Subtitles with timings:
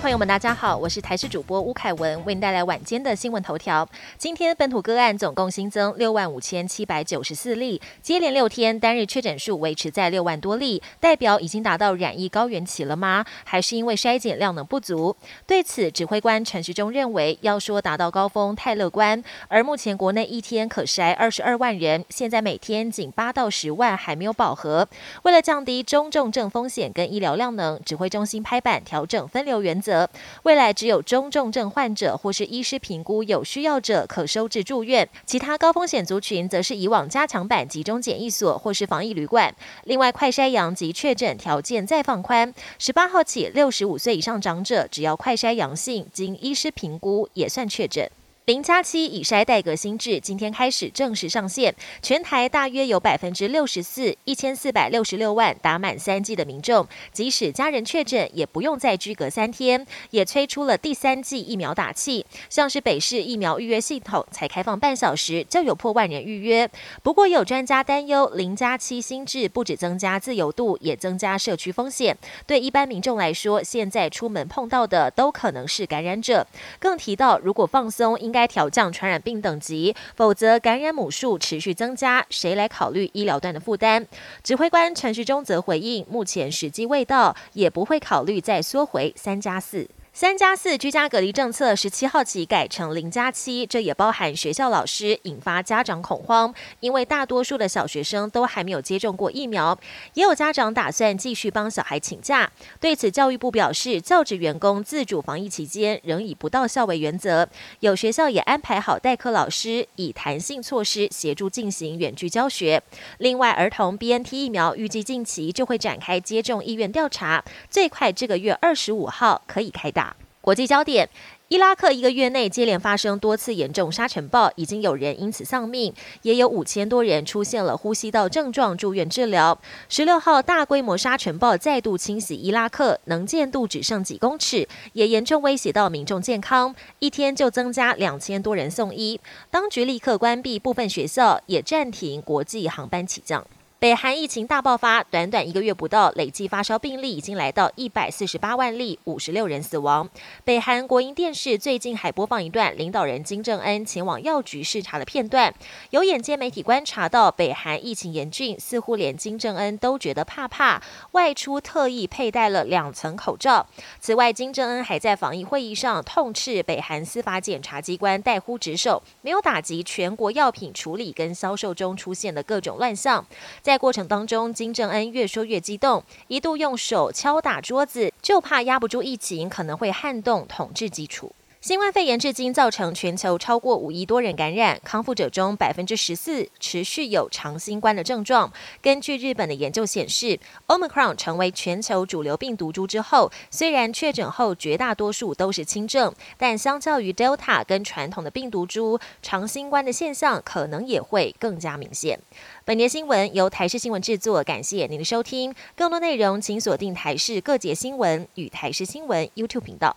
[0.00, 3.88] 朋友们，大家好，我是台视主播吴凯文，为您带来晚间的新闻头条。
[4.18, 13.24] 今天本土个案总共新增六万五千七百九十四例，接连六天单日确诊数维持在六万多例，代表已经达到染疫高原期了吗？
[13.44, 15.16] 还是因为筛检量能不足？
[15.46, 24.88] 对此，指挥官陈时中认为，要说达到高峰太乐观，而目前国内一天可筛二十二万人，现在每天仅八到十万，还没有饱和。
[25.22, 30.08] 为了降低中重症风险跟医疗量能，指挥中心拍板调整分流原则。
[30.44, 39.54] 未来只有中重症患者或是医师评估有需要者可收治住院，其他高风险族群则是以往加强版集中检疫所或是防疫旅馆。
[39.84, 48.10] 另外，快筛阳及确诊条件再放宽，十八号起，六十五岁以上长者只要快筛阳性，经医师评估也算确诊。
[48.46, 59.86] 零加七以筛代革新制今天开始正式上线，全台大约有百分之六十四一千四百六十六万打满三剂的民众，即使家人确诊，也不用再居隔三天。
[60.10, 66.70] 也推出了第三剂疫苗打气，像是北市疫苗预约系统才开放半小时就有破万人预约。
[67.02, 72.14] 不过有专家担忧，零加七新制不止增加自由度，也增加社区风险。
[72.46, 76.46] 对一般民众来说，现在出门碰到的都可能是感染者。
[76.78, 78.33] 更提到，如果放松应。
[78.34, 84.04] 该调降传染病等级，否则感染母数持续增加，谁来考虑医疗端的负担？
[84.42, 89.88] 指挥官陈时中则回应，目前时机未到，也不会考虑再缩回三加四。
[90.16, 96.54] 三加四居家隔离政策十七号起改成零加七，这也包含学校老师，引发家长恐慌。
[96.78, 99.76] 因为大多数的小学生都还没有接种过疫苗，
[100.12, 102.48] 也有家长打算继续帮小孩请假。
[102.78, 107.48] 对此，教育部表示，教职员工自主防疫期间仍以不到校为原则。
[107.80, 112.80] 有学校也安排好代课老师，以弹性措施协助进行远距教学。
[113.18, 120.03] 另外，儿童 BNT 疫苗预计近期就会展开接种意愿调查，最快这个月二十五号可以开打。
[120.44, 121.08] 国际焦点。
[121.48, 129.58] 伊拉克一个月内接连发生多次严重沙尘暴，已经有人因此丧命，也有五千多人出现了呼吸道症状住院治疗。
[129.88, 136.74] 十六号大规模沙尘暴再度侵袭伊拉克，能见度只剩几公尺，也严重威胁到民众健康。
[136.98, 139.18] 一天就增加两千多人送医，
[139.50, 143.46] 当局立刻关闭部分学校，也暂停国际航班起降。
[143.84, 150.08] 北韩疫情大爆发，短短一个月不到，累计发烧病例已经来到一百四十八万例，五十六人死亡。
[150.42, 155.52] 北韩国营电视最近还播放一段领导人金正恩前往药局视察的片段。
[155.90, 160.80] 有眼尖媒体观察到，北韩疫情严峻，似乎连金正恩都觉得怕怕，
[161.10, 163.66] 外出特意佩戴了两层口罩。
[164.00, 173.22] 此外，金正恩还在防疫会议上痛斥北韩司法检察机关怠忽职守，没有打击全国药品处理跟销售中出现的各种乱象。
[173.60, 181.32] 在在过程当中，金正恩越说越激动，一度用手敲打桌子，就怕压不住疫情可能会撼动统治基础。
[181.64, 188.52] 新冠肺炎至今造成全球超过五亿多人感染，康复者中百分之十四持续有长新冠的症状。
[188.82, 202.20] 根据日本的研究显示，Omicron 成为全球主流病毒株之后，虽然确诊后绝大多数都是轻症，但相较于 Delta 跟传统的病毒株，长新冠的现象可能也会更加明显。
[202.66, 205.54] 本节新闻由台视新闻制作，感谢您的收听。
[205.74, 209.96] 更多内容请锁定台视各节新闻与台视新闻 YouTube 频道。